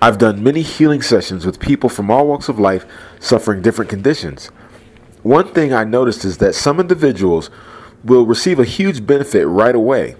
[0.00, 2.86] I've done many healing sessions with people from all walks of life
[3.18, 4.46] suffering different conditions.
[5.24, 7.50] One thing I noticed is that some individuals
[8.04, 10.14] will receive a huge benefit right away,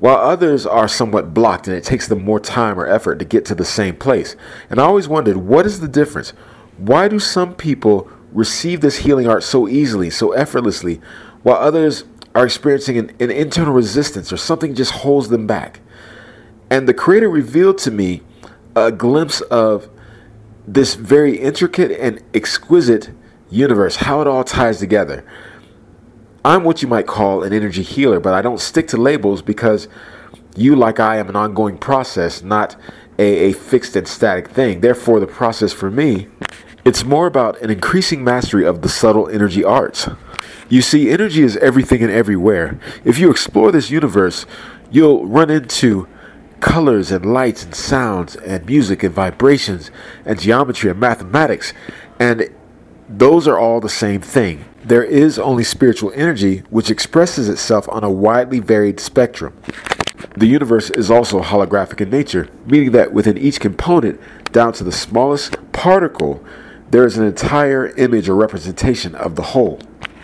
[0.00, 3.44] while others are somewhat blocked and it takes them more time or effort to get
[3.44, 4.36] to the same place.
[4.70, 6.30] And I always wondered what is the difference?
[6.78, 11.02] Why do some people receive this healing art so easily, so effortlessly,
[11.42, 15.80] while others are experiencing an, an internal resistance or something just holds them back?
[16.70, 18.22] And the Creator revealed to me
[18.76, 19.88] a glimpse of
[20.66, 23.10] this very intricate and exquisite
[23.50, 25.24] universe, how it all ties together.
[26.44, 29.88] I'm what you might call an energy healer, but I don't stick to labels because
[30.56, 32.76] you, like I, am an ongoing process, not
[33.18, 34.80] a, a fixed and static thing.
[34.80, 36.28] Therefore, the process for me,
[36.84, 40.08] it's more about an increasing mastery of the subtle energy arts.
[40.68, 42.78] You see, energy is everything and everywhere.
[43.04, 44.44] If you explore this universe,
[44.90, 46.06] you'll run into
[46.60, 49.90] colors and lights and sounds and music and vibrations
[50.24, 51.72] and geometry and mathematics.
[52.18, 52.48] And
[53.08, 54.64] those are all the same thing.
[54.84, 59.54] There is only spiritual energy which expresses itself on a widely varied spectrum.
[60.36, 64.20] The universe is also holographic in nature, meaning that within each component,
[64.52, 66.44] down to the smallest particle,
[66.90, 69.80] there is an entire image or representation of the whole.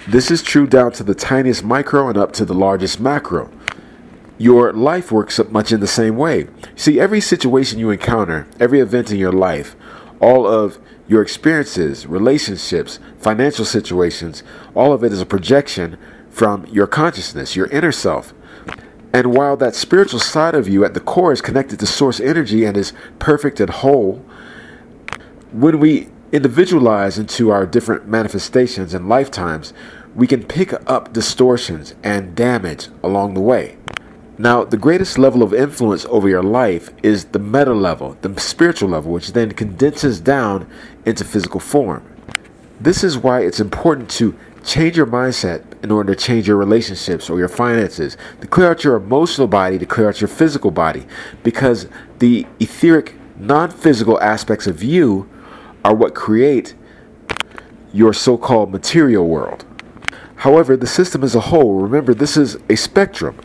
[0.08, 3.50] This is true down to the tiniest micro and up to the largest macro.
[4.40, 6.46] Your life works much in the same way.
[6.74, 9.76] See, every situation you encounter, every event in your life,
[10.18, 14.42] all of your experiences, relationships, financial situations,
[14.74, 15.98] all of it is a projection
[16.30, 18.32] from your consciousness, your inner self.
[19.12, 22.64] And while that spiritual side of you at the core is connected to source energy
[22.64, 24.24] and is perfect and whole,
[25.52, 29.74] when we individualize into our different manifestations and lifetimes,
[30.14, 33.76] we can pick up distortions and damage along the way.
[34.40, 38.88] Now, the greatest level of influence over your life is the meta level, the spiritual
[38.88, 40.66] level, which then condenses down
[41.04, 42.02] into physical form.
[42.80, 47.28] This is why it's important to change your mindset in order to change your relationships
[47.28, 51.04] or your finances, to clear out your emotional body, to clear out your physical body,
[51.42, 51.86] because
[52.18, 55.28] the etheric, non physical aspects of you
[55.84, 56.74] are what create
[57.92, 59.66] your so called material world.
[60.36, 63.38] However, the system as a whole, remember, this is a spectrum.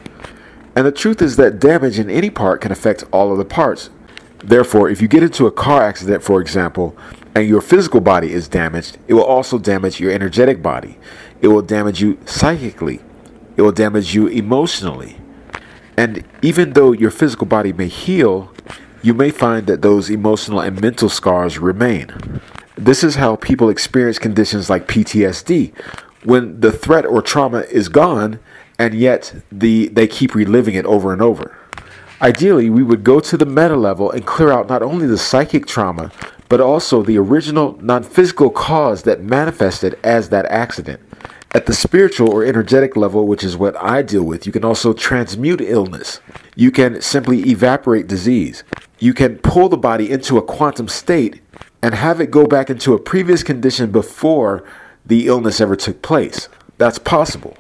[0.76, 3.90] And the truth is that damage in any part can affect all of the parts.
[4.40, 6.96] Therefore, if you get into a car accident, for example,
[7.34, 10.98] and your physical body is damaged, it will also damage your energetic body.
[11.42, 13.00] It will damage you psychically.
[13.58, 15.18] It will damage you emotionally.
[15.98, 18.54] And even though your physical body may heal,
[19.02, 22.42] you may find that those emotional and mental scars remain.
[22.76, 25.74] This is how people experience conditions like PTSD.
[26.24, 28.40] When the threat or trauma is gone,
[28.78, 31.58] and yet the they keep reliving it over and over.
[32.22, 35.66] Ideally, we would go to the meta level and clear out not only the psychic
[35.66, 36.12] trauma,
[36.48, 41.02] but also the original non physical cause that manifested as that accident.
[41.54, 44.92] At the spiritual or energetic level, which is what I deal with, you can also
[44.92, 46.20] transmute illness.
[46.56, 48.64] You can simply evaporate disease.
[49.00, 51.42] You can pull the body into a quantum state
[51.82, 54.66] and have it go back into a previous condition before
[55.06, 56.50] the illness ever took place.
[56.78, 57.58] That's possible.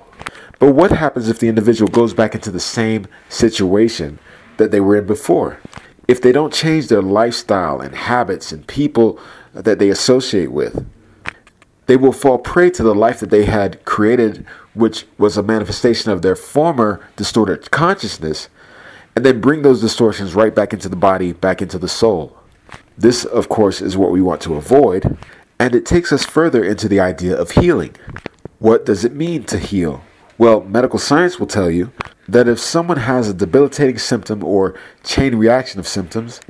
[0.59, 4.19] But what happens if the individual goes back into the same situation
[4.57, 5.59] that they were in before?
[6.07, 9.19] If they don't change their lifestyle and habits and people
[9.53, 10.85] that they associate with,
[11.87, 16.11] they will fall prey to the life that they had created, which was a manifestation
[16.11, 18.49] of their former distorted consciousness,
[19.15, 22.37] and then bring those distortions right back into the body, back into the soul.
[22.97, 25.17] This, of course, is what we want to avoid,
[25.59, 27.95] and it takes us further into the idea of healing.
[28.59, 30.01] What does it mean to heal?
[30.37, 31.93] Well, medical science will tell you
[32.27, 36.41] that if someone has a debilitating symptom or chain reaction of symptoms,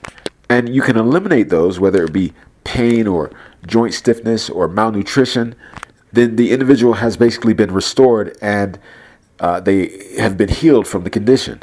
[0.49, 3.31] and you can eliminate those, whether it be pain or
[3.67, 5.53] joint stiffness or malnutrition,
[6.11, 8.79] then the individual has basically been restored and
[9.39, 11.61] uh, they have been healed from the condition.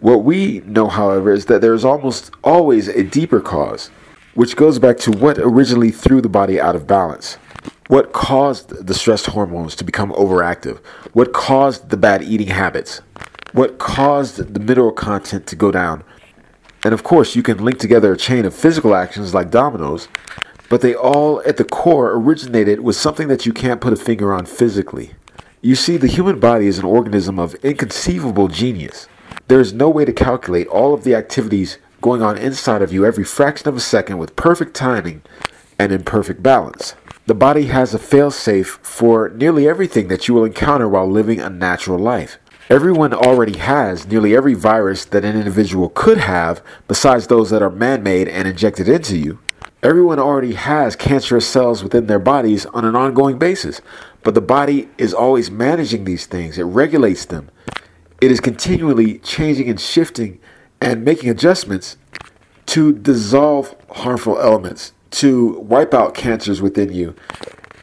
[0.00, 3.90] What we know, however, is that there is almost always a deeper cause,
[4.32, 7.36] which goes back to what originally threw the body out of balance.
[7.90, 10.78] What caused the stress hormones to become overactive?
[11.12, 13.00] What caused the bad eating habits?
[13.50, 16.04] What caused the mineral content to go down?
[16.84, 20.06] And of course, you can link together a chain of physical actions like dominoes,
[20.68, 24.32] but they all at the core originated with something that you can't put a finger
[24.32, 25.14] on physically.
[25.60, 29.08] You see, the human body is an organism of inconceivable genius.
[29.48, 33.04] There is no way to calculate all of the activities going on inside of you
[33.04, 35.22] every fraction of a second with perfect timing
[35.76, 36.94] and in perfect balance.
[37.30, 41.48] The body has a failsafe for nearly everything that you will encounter while living a
[41.48, 42.38] natural life.
[42.68, 47.70] Everyone already has nearly every virus that an individual could have, besides those that are
[47.70, 49.38] man made and injected into you.
[49.80, 53.80] Everyone already has cancerous cells within their bodies on an ongoing basis,
[54.24, 57.48] but the body is always managing these things, it regulates them.
[58.20, 60.40] It is continually changing and shifting
[60.80, 61.96] and making adjustments
[62.66, 67.14] to dissolve harmful elements, to wipe out cancers within you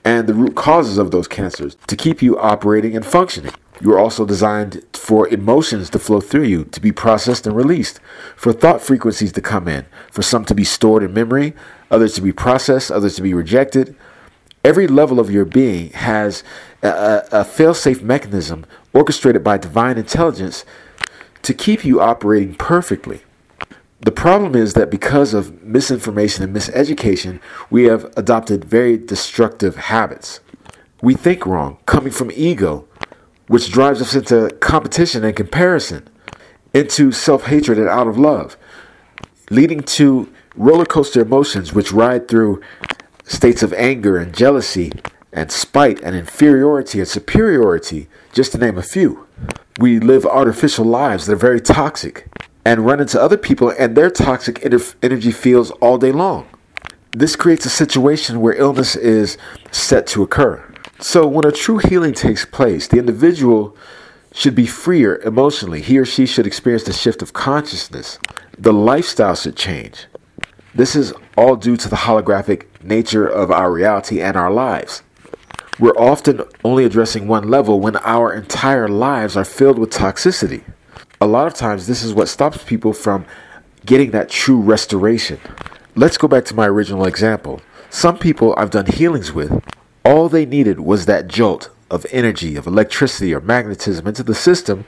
[0.07, 3.51] and the root causes of those cancers, to keep you operating and functioning.
[3.81, 7.99] You are also designed for emotions to flow through you, to be processed and released,
[8.37, 11.53] for thought frequencies to come in, for some to be stored in memory,
[11.91, 13.97] others to be processed, others to be rejected.
[14.63, 16.41] Every level of your being has
[16.81, 20.63] a, a fail safe mechanism orchestrated by divine intelligence
[21.41, 23.23] to keep you operating perfectly.
[24.01, 27.39] The problem is that because of misinformation and miseducation,
[27.71, 30.39] we have adopted very destructive habits.
[31.01, 32.87] We think wrong, coming from ego,
[33.47, 36.07] which drives us into competition and comparison,
[36.73, 38.55] into self hatred and out of love,
[39.49, 42.61] leading to roller coaster emotions which ride through
[43.23, 44.91] states of anger and jealousy
[45.33, 49.27] and spite and inferiority and superiority, just to name a few.
[49.79, 52.27] We live artificial lives that are very toxic
[52.67, 54.61] and run into other people and their toxic
[55.01, 56.45] energy fields all day long.
[57.11, 59.37] This creates a situation where illness is
[59.71, 60.61] set to occur.
[60.99, 63.77] So, when a true healing takes place, the individual
[64.33, 65.81] should be freer emotionally.
[65.81, 68.19] He or she should experience the shift of consciousness.
[68.57, 70.07] The lifestyle should change.
[70.75, 75.03] This is all due to the holographic nature of our reality and our lives.
[75.79, 80.63] We're often only addressing one level when our entire lives are filled with toxicity.
[81.19, 83.25] A lot of times, this is what stops people from
[83.85, 85.39] getting that true restoration.
[85.95, 87.59] Let's go back to my original example.
[87.89, 89.63] Some people I've done healings with
[90.05, 94.85] all they needed was that jolt of energy, of electricity or magnetism into the system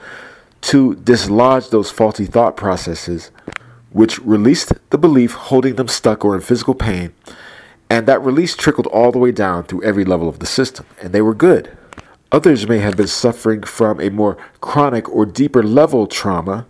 [0.61, 3.31] to dislodge those faulty thought processes,
[3.89, 7.11] which released the belief holding them stuck or in physical pain.
[7.89, 11.11] And that release trickled all the way down through every level of the system, and
[11.11, 11.75] they were good.
[12.31, 16.67] Others may have been suffering from a more chronic or deeper level trauma,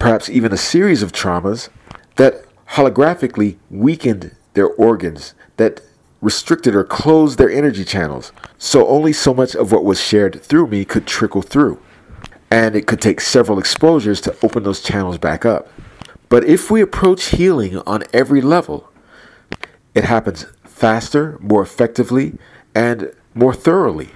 [0.00, 1.68] perhaps even a series of traumas
[2.16, 5.80] that holographically weakened their organs, that
[6.20, 8.32] restricted or closed their energy channels.
[8.58, 11.80] So only so much of what was shared through me could trickle through.
[12.50, 15.68] And it could take several exposures to open those channels back up.
[16.28, 18.90] But if we approach healing on every level,
[19.94, 22.38] it happens faster, more effectively,
[22.74, 24.10] and more thoroughly.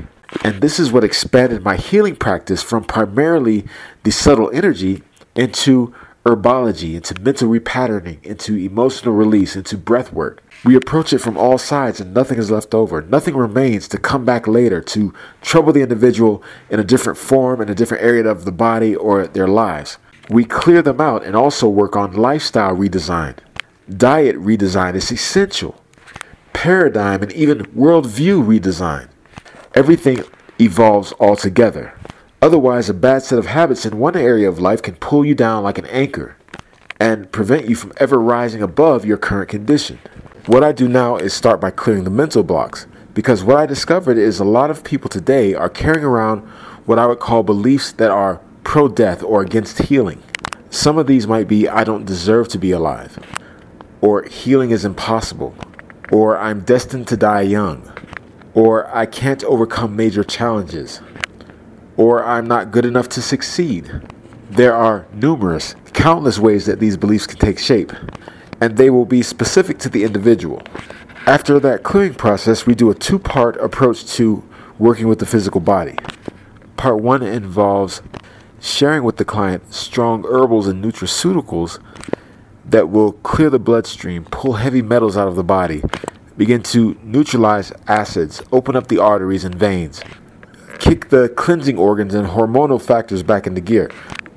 [0.45, 3.67] And this is what expanded my healing practice from primarily
[4.03, 5.03] the subtle energy
[5.35, 5.95] into
[6.27, 10.43] herbology, into mental repatterning, into emotional release, into breath work.
[10.65, 13.01] We approach it from all sides and nothing is left over.
[13.01, 17.69] Nothing remains to come back later to trouble the individual in a different form, in
[17.71, 19.99] a different area of the body or their lives.
[20.29, 23.39] We clear them out and also work on lifestyle redesign.
[23.89, 25.81] Diet redesign is essential.
[26.53, 29.09] Paradigm and even worldview redesign.
[29.79, 30.25] Everything
[30.61, 31.95] evolves altogether.
[32.43, 35.63] Otherwise, a bad set of habits in one area of life can pull you down
[35.63, 36.37] like an anchor
[36.99, 40.01] and prevent you from ever rising above your current condition.
[40.47, 44.19] What I do now is start by clearing the mental blocks because what I discovered
[44.19, 46.41] is a lot of people today are carrying around
[46.85, 50.21] what I would call beliefs that are pro death or against healing.
[50.71, 53.17] Some of these might be I don't deserve to be alive,
[54.01, 55.55] or healing is impossible,
[56.11, 57.93] or I'm destined to die young,
[58.59, 61.00] or I can't overcome major challenges,
[61.97, 63.88] or I'm not good enough to succeed.
[64.50, 67.93] There are numerous, countless ways that these beliefs can take shape
[68.61, 70.61] and they will be specific to the individual.
[71.25, 74.43] After that clearing process, we do a two part approach to
[74.77, 75.97] working with the physical body.
[76.77, 78.03] Part one involves
[78.61, 81.79] sharing with the client strong herbals and nutraceuticals
[82.65, 85.81] that will clear the bloodstream, pull heavy metals out of the body,
[86.38, 90.00] begin to neutralize acids, open up the arteries and veins,
[90.78, 93.90] kick the cleansing organs and hormonal factors back into gear.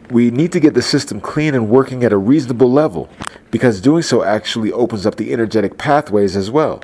[0.10, 3.08] We need to get the system clean and working at a reasonable level
[3.51, 6.81] because doing so actually opens up the energetic pathways as well.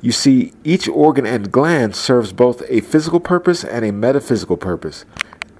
[0.00, 5.04] You see, each organ and gland serves both a physical purpose and a metaphysical purpose.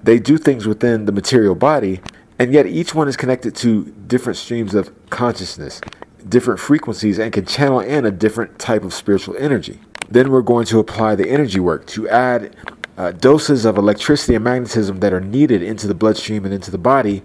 [0.01, 2.01] They do things within the material body,
[2.39, 5.79] and yet each one is connected to different streams of consciousness,
[6.29, 9.79] different frequencies, and can channel in a different type of spiritual energy.
[10.09, 12.55] Then we're going to apply the energy work to add
[12.97, 16.77] uh, doses of electricity and magnetism that are needed into the bloodstream and into the
[16.77, 17.23] body,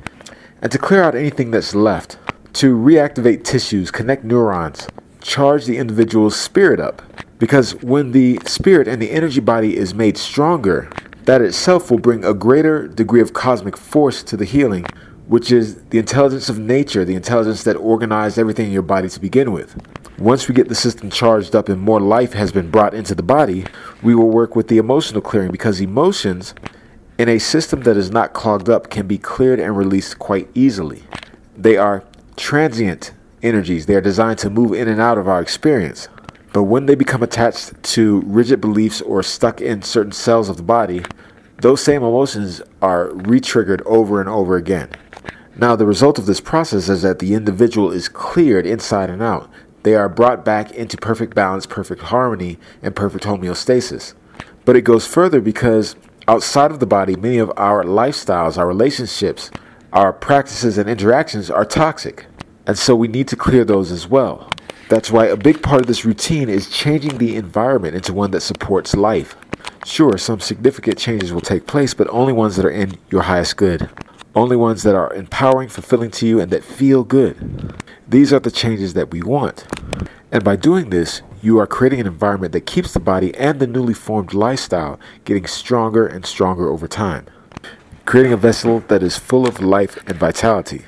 [0.63, 2.19] and to clear out anything that's left
[2.55, 4.87] to reactivate tissues, connect neurons,
[5.21, 7.03] charge the individual's spirit up.
[7.39, 10.89] Because when the spirit and the energy body is made stronger,
[11.27, 14.87] That itself will bring a greater degree of cosmic force to the healing,
[15.27, 19.21] which is the intelligence of nature, the intelligence that organized everything in your body to
[19.21, 19.77] begin with.
[20.19, 23.23] Once we get the system charged up and more life has been brought into the
[23.23, 23.65] body,
[24.03, 26.55] we will work with the emotional clearing because emotions
[27.19, 31.03] in a system that is not clogged up can be cleared and released quite easily.
[31.57, 32.05] They are
[32.37, 36.09] transient energies, they are designed to move in and out of our experience.
[36.53, 40.63] But when they become attached to rigid beliefs or stuck in certain cells of the
[40.63, 41.03] body,
[41.61, 44.91] those same emotions are re triggered over and over again.
[45.59, 49.51] Now, the result of this process is that the individual is cleared inside and out.
[49.85, 54.13] They are brought back into perfect balance, perfect harmony, and perfect homeostasis.
[54.67, 55.97] But it goes further because
[56.29, 59.51] outside of the body, many of our lifestyles, our relationships,
[59.95, 62.27] our practices, and interactions are toxic.
[62.67, 64.51] And so we need to clear those as well.
[64.91, 68.43] That's why a big part of this routine is changing the environment into one that
[68.43, 69.37] supports life.
[69.87, 73.57] Sure, some significant changes will take place, but only ones that are in your highest
[73.57, 73.89] good.
[74.37, 77.75] Only ones that are empowering, fulfilling to you, and that feel good.
[78.07, 79.67] These are the changes that we want.
[80.31, 83.67] And by doing this, you are creating an environment that keeps the body and the
[83.67, 87.25] newly formed lifestyle getting stronger and stronger over time,
[88.05, 90.85] creating a vessel that is full of life and vitality.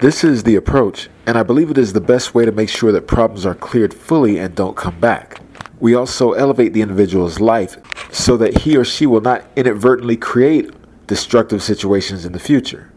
[0.00, 2.92] This is the approach, and I believe it is the best way to make sure
[2.92, 5.40] that problems are cleared fully and don't come back.
[5.80, 7.78] We also elevate the individual's life
[8.12, 10.70] so that he or she will not inadvertently create
[11.08, 12.92] destructive situations in the future.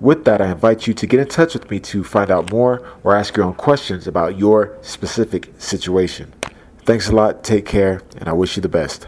[0.00, 2.84] With that, I invite you to get in touch with me to find out more
[3.04, 6.32] or ask your own questions about your specific situation.
[6.84, 9.06] Thanks a lot, take care, and I wish you the best.